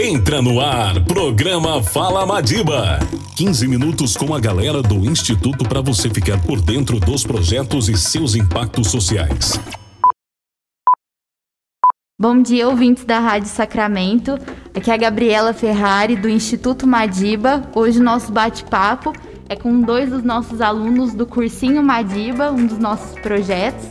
[0.00, 3.00] Entra no ar, programa Fala Madiba.
[3.34, 7.98] 15 minutos com a galera do Instituto para você ficar por dentro dos projetos e
[7.98, 9.58] seus impactos sociais.
[12.16, 14.38] Bom dia, ouvintes da Rádio Sacramento.
[14.72, 17.68] Aqui é a Gabriela Ferrari, do Instituto Madiba.
[17.74, 19.12] Hoje o nosso bate-papo
[19.48, 23.88] é com dois dos nossos alunos do Cursinho Madiba, um dos nossos projetos.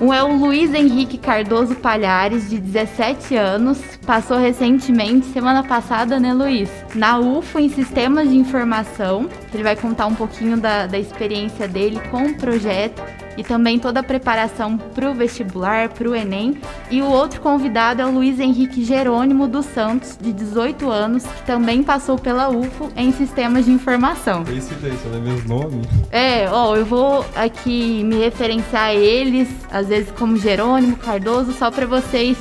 [0.00, 3.80] Um é o Luiz Henrique Cardoso Palhares, de 17 anos.
[4.04, 6.68] Passou recentemente, semana passada, né, Luiz?
[6.94, 9.28] Na UFO, em Sistemas de Informação.
[9.52, 13.02] Ele vai contar um pouquinho da, da experiência dele com o projeto
[13.36, 16.58] e também toda a preparação para o vestibular, para o Enem.
[16.90, 21.42] E o outro convidado é o Luiz Henrique Jerônimo dos Santos, de 18 anos, que
[21.42, 24.44] também passou pela UFO em Sistemas de Informação.
[24.44, 25.82] Coincidência, não é mesmo nome?
[26.10, 31.70] É, ó, eu vou aqui me referenciar a eles, às vezes como Jerônimo, Cardoso, só
[31.70, 32.36] para vocês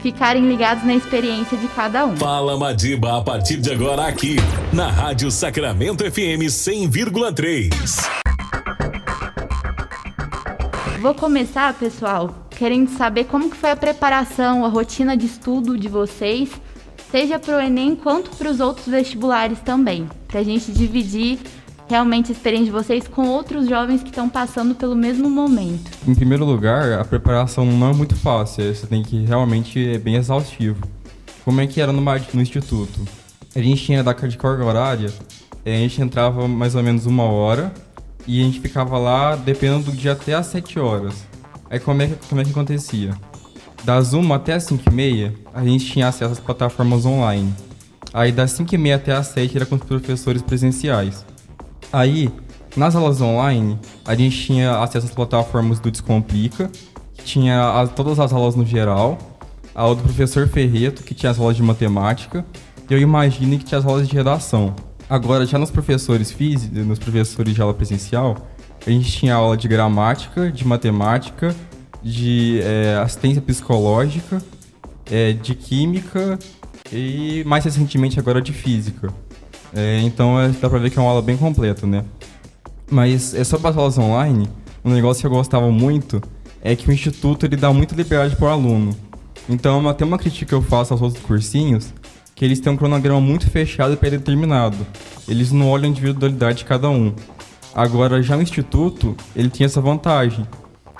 [0.00, 2.16] ficarem ligados na experiência de cada um.
[2.16, 4.36] Fala Madiba a partir de agora aqui
[4.72, 8.29] na Rádio Sacramento FM 100,3.
[11.00, 15.88] Vou começar, pessoal, querendo saber como que foi a preparação, a rotina de estudo de
[15.88, 16.50] vocês,
[17.10, 21.38] seja para o Enem quanto para os outros vestibulares também, para a gente dividir
[21.88, 25.90] realmente a experiência de vocês com outros jovens que estão passando pelo mesmo momento.
[26.06, 30.16] Em primeiro lugar, a preparação não é muito fácil, você tem que realmente é bem
[30.16, 30.86] exaustivo.
[31.46, 33.00] Como é que era no, no instituto?
[33.56, 35.10] A gente tinha da de carga horária,
[35.64, 37.72] a gente entrava mais ou menos uma hora
[38.26, 41.26] e a gente ficava lá dependendo do dia até às 7 horas.
[41.68, 43.14] Aí como é que, como é que acontecia?
[43.84, 47.54] Das 1 até as 5 e meia, a gente tinha acesso às plataformas online.
[48.12, 51.24] Aí das 5 e meia até as 7 era com os professores presenciais.
[51.92, 52.30] Aí,
[52.76, 56.70] nas aulas online, a gente tinha acesso às plataformas do Descomplica,
[57.14, 59.18] que tinha todas as aulas no geral,
[59.74, 62.44] a do professor Ferreto, que tinha as aulas de matemática,
[62.88, 64.74] e eu imagino que tinha as aulas de redação.
[65.10, 68.36] Agora, já nos professores físicos, nos professores de aula presencial,
[68.86, 71.52] a gente tinha aula de gramática, de matemática,
[72.00, 74.40] de é, assistência psicológica,
[75.10, 76.38] é, de química
[76.92, 79.12] e mais recentemente agora de física.
[79.74, 82.04] É, então é, dá pra ver que é uma aula bem completa, né?
[82.88, 84.48] Mas é sobre as aulas online,
[84.84, 86.22] um negócio que eu gostava muito
[86.62, 88.96] é que o instituto ele dá muita liberdade para o aluno.
[89.48, 91.92] Então, até uma crítica que eu faço aos outros cursinhos
[92.34, 94.76] que eles têm um cronograma muito fechado e pré-determinado.
[95.28, 97.14] Eles não olham a individualidade de cada um.
[97.74, 100.46] Agora, já no Instituto, ele tem essa vantagem.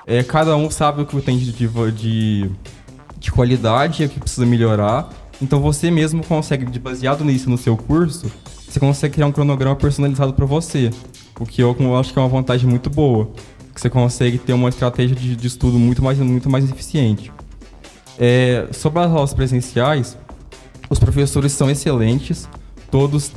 [0.07, 2.51] É, cada um sabe o que tem de, de,
[3.19, 5.09] de qualidade e o que precisa melhorar.
[5.43, 8.31] Então, você mesmo consegue, baseado nisso no seu curso,
[8.69, 10.91] você consegue criar um cronograma personalizado para você.
[11.39, 13.31] O que eu, eu, acho que é uma vantagem muito boa.
[13.75, 17.33] Que você consegue ter uma estratégia de, de estudo muito mais, muito mais eficiente.
[18.19, 20.17] É, sobre as aulas presenciais,
[20.91, 22.49] os professores são excelentes,
[22.91, 23.31] todos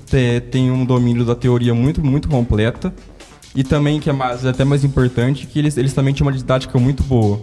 [0.51, 2.93] têm um domínio da teoria muito, muito completa.
[3.55, 6.79] E também, que é mais, até mais importante, que eles, eles também têm uma didática
[6.79, 7.39] muito boa.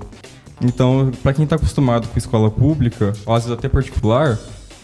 [0.60, 4.36] Então, para quem está acostumado com escola pública, ou às vezes até particular,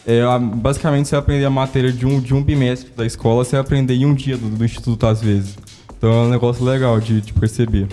[0.06, 3.94] é, basicamente você aprender a matéria de um, de um bimestre da escola, você aprender
[3.94, 5.56] em um dia do, do instituto às vezes.
[5.98, 7.88] Então é um negócio legal de, de perceber.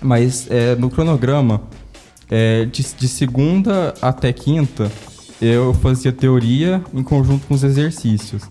[0.00, 1.62] Mas é, no cronograma,
[2.30, 4.90] é, de, de segunda até quinta,
[5.42, 8.44] eu fazia teoria em conjunto com os exercícios.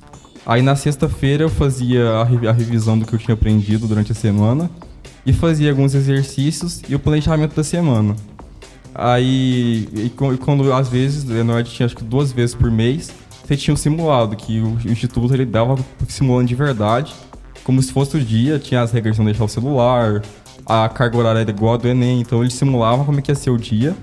[0.45, 4.15] Aí na sexta-feira eu fazia a, a, revisão do que eu tinha aprendido durante a
[4.15, 4.69] semana
[5.25, 8.15] e fazia alguns exercícios e o planejamento da semana.
[8.93, 13.09] Aí, e, quando às vezes, na tinha acho que duas vezes por mês,
[13.45, 15.77] você tinha um simulado, que o, o instituto ele dava
[16.09, 17.13] simulando de verdade,
[17.63, 20.21] como se fosse o dia, tinha as regras de não deixar o celular,
[20.65, 23.35] a carga horária era igual a do Enem, então ele simulava como é que ia
[23.35, 23.95] ser o dia.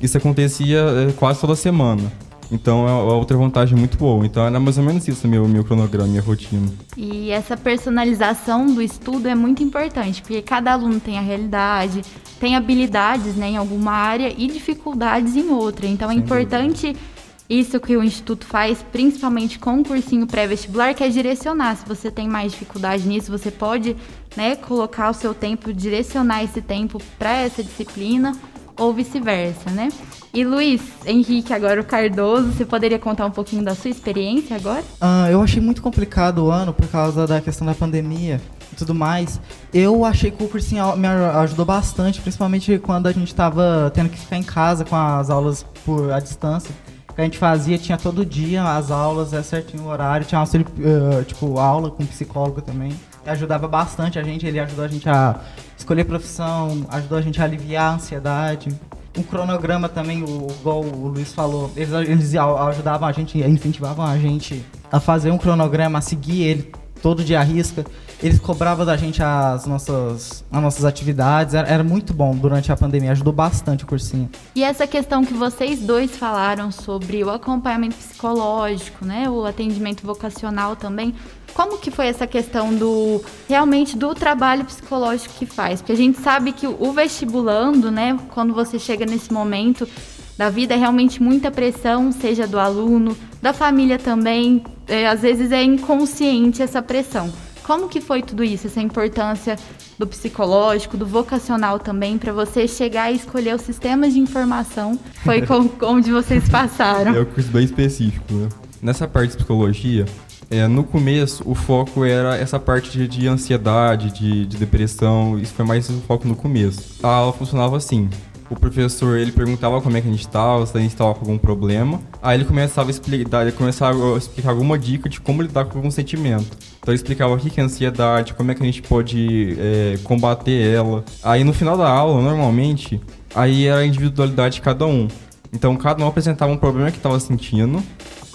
[0.00, 2.12] Isso acontecia é, quase toda semana.
[2.50, 4.24] Então é, outra vantagem muito boa.
[4.24, 6.68] Então era mais ou menos isso meu meu cronograma, minha rotina.
[6.96, 12.02] E essa personalização do estudo é muito importante, porque cada aluno tem a realidade,
[12.40, 15.86] tem habilidades né, em alguma área e dificuldades em outra.
[15.86, 17.00] Então é Sem é importante dúvida.
[17.48, 21.76] isso que o Instituto faz, principalmente com o cursinho pré-vestibular, que é direcionar.
[21.76, 23.96] Se você tem mais dificuldade nisso, você pode
[24.36, 28.32] né, colocar o seu tempo, direcionar esse tempo para essa disciplina
[28.78, 29.88] ou vice-versa, né?
[30.32, 34.84] E Luiz Henrique, agora o Cardoso, você poderia contar um pouquinho da sua experiência agora?
[35.00, 38.40] Ah, eu achei muito complicado o ano por causa da questão da pandemia
[38.72, 39.40] e tudo mais.
[39.72, 44.18] Eu achei que o cursinho me ajudou bastante, principalmente quando a gente estava tendo que
[44.18, 46.74] ficar em casa com as aulas por à distância.
[47.14, 50.64] Que a gente fazia, tinha todo dia as aulas, é certinho o horário, tinha auxílio,
[50.78, 52.92] uh, tipo, aula com psicólogo também.
[53.28, 55.40] Ajudava bastante a gente, ele ajudou a gente a
[55.76, 58.70] escolher profissão, ajudou a gente a aliviar a ansiedade.
[59.16, 64.16] um cronograma também, o, igual o Luiz falou, eles, eles ajudavam a gente, incentivavam a
[64.18, 66.72] gente a fazer um cronograma, a seguir ele
[67.02, 67.84] todo dia à risca.
[68.20, 71.54] Eles cobravam da gente as nossas, as nossas atividades.
[71.54, 74.28] Era, era, muito bom durante a pandemia, ajudou bastante o cursinho.
[74.56, 79.30] E essa questão que vocês dois falaram sobre o acompanhamento psicológico, né?
[79.30, 81.14] O atendimento vocacional também.
[81.54, 85.80] Como que foi essa questão do realmente do trabalho psicológico que faz?
[85.80, 89.88] Porque a gente sabe que o vestibulando, né, quando você chega nesse momento
[90.38, 94.62] da vida é realmente muita pressão, seja do aluno, da família também.
[94.86, 97.30] É, às vezes é inconsciente essa pressão.
[97.64, 99.58] Como que foi tudo isso, essa importância
[99.98, 104.98] do psicológico, do vocacional também, para você chegar e escolher os sistemas de informação?
[105.24, 107.14] Foi com, onde vocês passaram?
[107.14, 108.48] É um curso bem específico, né?
[108.80, 110.06] Nessa parte de psicologia,
[110.48, 115.52] é, no começo, o foco era essa parte de, de ansiedade, de, de, depressão, isso
[115.52, 116.94] foi mais o foco no começo.
[117.02, 118.08] A aula funcionava assim,
[118.50, 121.20] o professor ele perguntava como é que a gente estava, se a gente estava com
[121.20, 122.00] algum problema.
[122.22, 125.78] Aí ele começava a explicar, ele começava a explicar alguma dica de como lidar com
[125.78, 126.56] algum sentimento.
[126.80, 130.74] Então ele explicava o que é ansiedade, como é que a gente pode é, combater
[130.74, 131.04] ela.
[131.22, 133.00] Aí no final da aula, normalmente,
[133.34, 135.08] aí era a individualidade de cada um.
[135.52, 137.82] Então cada um apresentava um problema que estava sentindo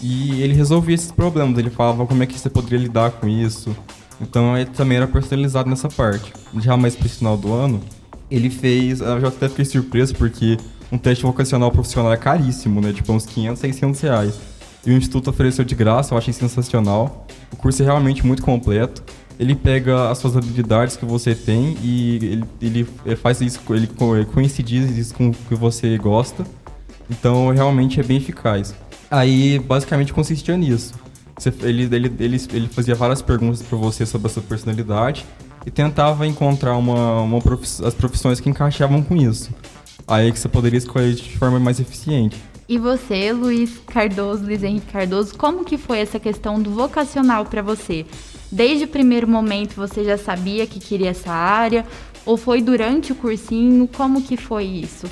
[0.02, 3.76] e ele resolvia esses problemas, ele falava como é que você poderia lidar com isso.
[4.22, 6.34] Então ele também era personalizado nessa parte.
[6.60, 7.82] Já mais pro final do ano,
[8.30, 9.02] ele fez.
[9.02, 10.58] Eu até fiquei surpreso porque
[10.92, 12.94] um teste vocacional profissional é caríssimo, né?
[12.94, 14.40] Tipo, uns 500, 600 reais.
[14.86, 17.26] E o Instituto ofereceu de graça, eu achei sensacional.
[17.52, 19.04] O curso é realmente muito completo.
[19.40, 23.88] Ele pega as suas habilidades que você tem e ele, ele faz isso, ele
[24.32, 26.46] coincide isso com o que você gosta.
[27.10, 28.76] Então, realmente é bem eficaz.
[29.10, 30.94] Aí, basicamente, consistia nisso.
[31.38, 35.26] Você, ele, ele, ele, ele fazia várias perguntas para você sobre a sua personalidade
[35.66, 39.50] e tentava encontrar uma, uma profiss as profissões que encaixavam com isso.
[40.08, 42.38] Aí que você poderia escolher de forma mais eficiente.
[42.68, 47.62] E você, Luiz Cardoso, Luiz Henrique Cardoso, como que foi essa questão do vocacional para
[47.62, 48.06] você?
[48.52, 51.86] Desde o primeiro momento você já sabia que queria essa área?
[52.26, 53.88] Ou foi durante o cursinho?
[53.88, 55.08] Como que foi isso?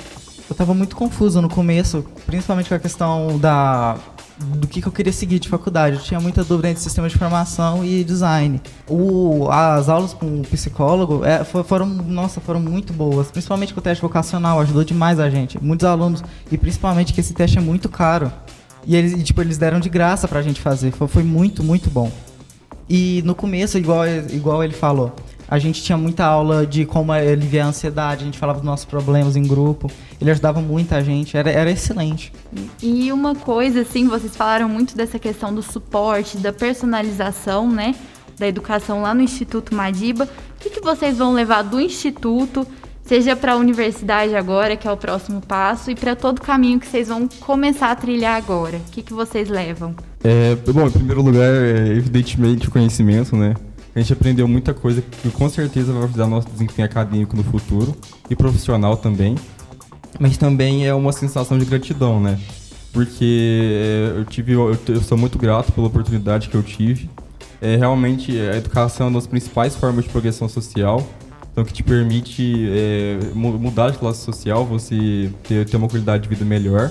[0.52, 3.96] eu tava muito confuso no começo, principalmente com a questão da
[4.38, 5.96] do que, que eu queria seguir de faculdade.
[5.96, 8.60] Eu tinha muita dúvida entre sistema de informação e design.
[8.88, 13.82] O, as aulas com o psicólogo é, foram, nossa, foram muito boas, principalmente com o
[13.82, 15.62] teste vocacional, ajudou demais a gente.
[15.62, 18.32] Muitos alunos, e principalmente que esse teste é muito caro.
[18.86, 20.90] E eles, tipo, eles deram de graça pra gente fazer.
[20.92, 22.10] Foi, foi muito, muito bom.
[22.88, 25.14] E no começo, igual, igual ele falou,
[25.52, 28.86] a gente tinha muita aula de como aliviar a ansiedade, a gente falava dos nossos
[28.86, 29.92] problemas em grupo.
[30.18, 32.32] Ele ajudava muita gente, era, era excelente.
[32.82, 37.94] E uma coisa, assim, vocês falaram muito dessa questão do suporte, da personalização, né?
[38.38, 40.24] Da educação lá no Instituto Madiba.
[40.24, 42.66] O que, que vocês vão levar do Instituto,
[43.04, 46.80] seja para a universidade agora, que é o próximo passo, e para todo o caminho
[46.80, 48.78] que vocês vão começar a trilhar agora?
[48.78, 49.94] O que, que vocês levam?
[50.24, 53.54] É, bom, em primeiro lugar, é, evidentemente, o conhecimento, né?
[53.94, 57.94] A gente aprendeu muita coisa que com certeza vai ajudar nosso desempenho acadêmico no futuro
[58.30, 59.36] e profissional também.
[60.18, 62.38] Mas também é uma sensação de gratidão, né?
[62.92, 67.10] Porque é, eu tive, eu, eu sou muito grato pela oportunidade que eu tive.
[67.60, 71.06] É, realmente a educação é uma das principais formas de progressão social,
[71.52, 76.28] então que te permite é, mudar de classe social, você ter, ter uma qualidade de
[76.28, 76.90] vida melhor.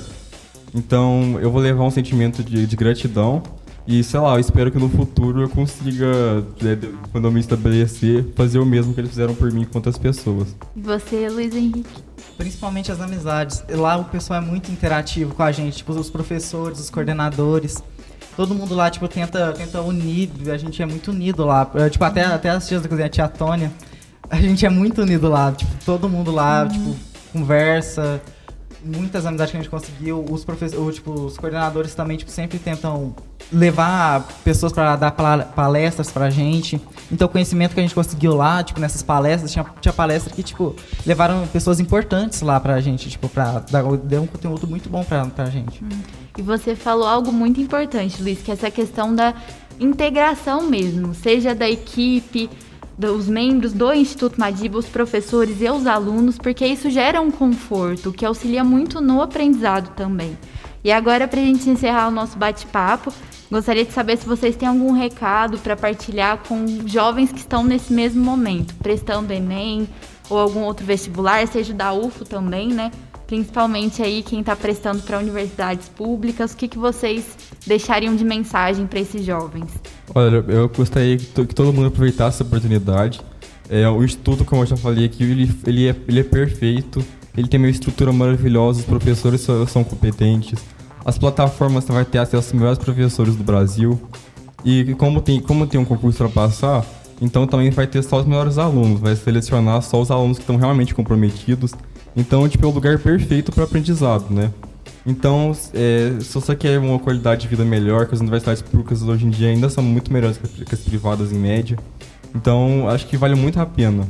[0.73, 3.43] Então eu vou levar um sentimento de, de gratidão
[3.87, 6.77] e sei lá, eu espero que no futuro eu consiga, né,
[7.11, 10.55] quando eu me estabelecer, fazer o mesmo que eles fizeram por mim com outras pessoas.
[10.75, 12.03] E você, Luiz Henrique?
[12.37, 13.63] Principalmente as amizades.
[13.69, 17.83] Lá o pessoal é muito interativo com a gente, tipo, os professores, os coordenadores.
[18.35, 21.69] Todo mundo lá, tipo, tenta, tenta unir, a gente é muito unido lá.
[21.89, 23.71] Tipo, até, até as tias da cozinha, a tia Tônia,
[24.29, 25.51] a gente é muito unido lá.
[25.51, 26.69] Tipo, todo mundo lá, uhum.
[26.69, 26.95] tipo,
[27.33, 28.21] conversa
[28.83, 33.15] muitas amizades que a gente conseguiu, os professores, tipo, os coordenadores também, tipo, sempre tentam
[33.51, 36.81] levar pessoas para dar palestras pra gente.
[37.11, 40.43] Então, o conhecimento que a gente conseguiu lá, tipo, nessas palestras, tinha, tinha palestra que,
[40.43, 45.03] tipo, levaram pessoas importantes lá pra gente, tipo, pra dar deu um conteúdo muito bom
[45.03, 45.83] pra, pra gente.
[45.83, 45.89] Hum.
[46.37, 49.33] E você falou algo muito importante, Luiz, que é essa questão da
[49.79, 52.49] integração mesmo, seja da equipe,
[53.01, 58.13] dos membros do Instituto Madiba, os professores e os alunos, porque isso gera um conforto
[58.13, 60.37] que auxilia muito no aprendizado também.
[60.83, 63.11] E agora, para a gente encerrar o nosso bate-papo,
[63.49, 67.91] gostaria de saber se vocês têm algum recado para partilhar com jovens que estão nesse
[67.91, 69.89] mesmo momento, prestando Enem
[70.29, 72.91] ou algum outro vestibular, seja da UFO também, né?
[73.31, 77.23] Principalmente aí quem está prestando para universidades públicas, o que, que vocês
[77.65, 79.71] deixariam de mensagem para esses jovens?
[80.13, 83.21] Olha, eu gostaria que, que todo mundo aproveitasse essa oportunidade.
[83.69, 87.01] É, o Instituto, como eu já falei aqui, ele, ele, é, ele é perfeito.
[87.37, 90.59] Ele tem uma estrutura maravilhosa, os professores são, são competentes.
[91.05, 93.97] As plataformas você vai ter acesso aos melhores professores do Brasil.
[94.65, 96.85] E como tem, como tem um concurso para passar,
[97.21, 100.57] então também vai ter só os melhores alunos, vai selecionar só os alunos que estão
[100.57, 101.71] realmente comprometidos.
[102.15, 104.51] Então, tipo, é o lugar perfeito para aprendizado, né?
[105.05, 109.25] Então, é, se você quer uma qualidade de vida melhor, que as universidades públicas hoje
[109.25, 111.77] em dia ainda são muito melhores que as privadas em média.
[112.35, 114.07] Então, acho que vale muito a pena.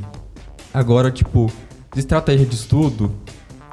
[0.73, 1.51] Agora, tipo,
[1.93, 3.11] de estratégia de estudo,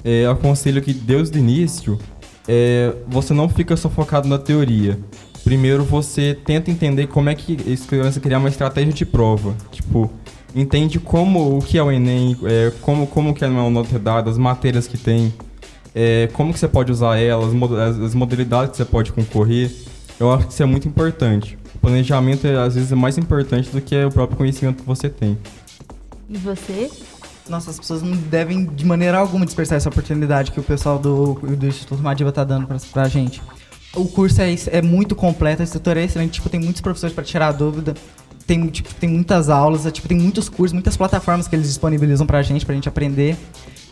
[0.04, 1.98] é, eu aconselho que desde o início
[2.46, 4.98] é, você não fica só focado na teoria.
[5.44, 9.56] Primeiro você tenta entender como é que você criar uma estratégia de prova.
[9.70, 10.10] Tipo,
[10.54, 14.30] entende como o que é o Enem, é, como, como que é uma nota dada,
[14.30, 15.32] as matérias que tem,
[15.94, 19.70] é, como que você pode usar elas, as, as modalidades que você pode concorrer.
[20.18, 21.56] Eu acho que isso é muito importante.
[21.74, 25.08] O planejamento é, às vezes é mais importante do que o próprio conhecimento que você
[25.08, 25.38] tem.
[26.28, 26.90] E você?
[27.48, 31.34] Nossa, as pessoas não devem de maneira alguma dispersar essa oportunidade que o pessoal do,
[31.34, 33.40] do Instituto Madiba tá dando pra, pra gente.
[33.94, 37.24] O curso é, é muito completo, a estrutura é excelente, tipo, tem muitos professores para
[37.24, 37.94] tirar dúvida,
[38.48, 42.26] tem, tipo, tem muitas aulas, é, tipo, tem muitos cursos, muitas plataformas que eles disponibilizam
[42.26, 43.36] pra gente, pra gente aprender.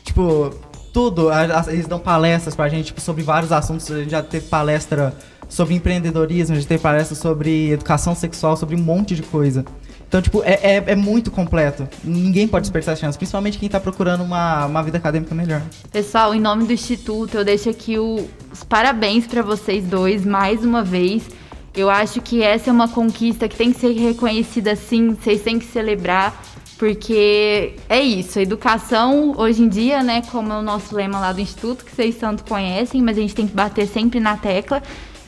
[0.02, 0.50] Tipo,
[0.94, 4.22] tudo, a, a, eles dão palestras pra gente tipo, sobre vários assuntos, a gente já
[4.22, 5.14] teve palestra
[5.46, 9.62] sobre empreendedorismo, a gente teve palestra sobre educação sexual, sobre um monte de coisa.
[10.08, 11.86] Então, tipo, é, é, é, muito completo.
[12.02, 15.60] Ninguém pode desperdiçar essa chance, principalmente quem está procurando uma, uma vida acadêmica melhor.
[15.92, 20.64] Pessoal, em nome do Instituto, eu deixo aqui o, os parabéns para vocês dois, mais
[20.64, 21.24] uma vez.
[21.76, 25.58] Eu acho que essa é uma conquista que tem que ser reconhecida sim, vocês têm
[25.58, 26.42] que celebrar,
[26.78, 31.32] porque é isso, a educação hoje em dia, né, como é o nosso lema lá
[31.32, 34.82] do Instituto, que vocês tanto conhecem, mas a gente tem que bater sempre na tecla,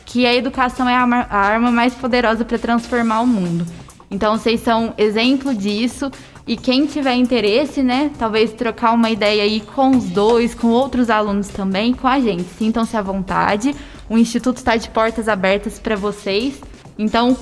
[0.05, 3.63] que a educação é a arma mais poderosa para transformar o mundo.
[4.09, 6.11] Então vocês são exemplo disso.
[6.47, 11.11] E quem tiver interesse, né, talvez trocar uma ideia aí com os dois, com outros
[11.11, 12.45] alunos também, com a gente.
[12.57, 13.75] Sintam-se à vontade.
[14.09, 16.59] O Instituto está de portas abertas para vocês.
[16.97, 17.37] Então,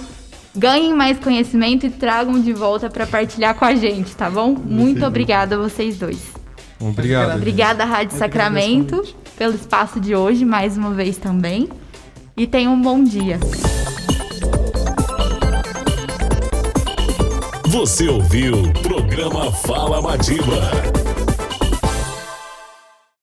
[0.56, 4.54] ganhem mais conhecimento e tragam de volta para partilhar com a gente, tá bom?
[4.54, 6.20] Muito obrigada a vocês dois.
[6.80, 7.38] Obrigado.
[7.38, 9.04] Obrigada, Rádio Sacramento,
[9.38, 11.70] pelo espaço de hoje, mais uma vez também.
[12.36, 13.40] E tenham um bom dia.
[17.68, 20.87] Você ouviu o programa Fala Madiba.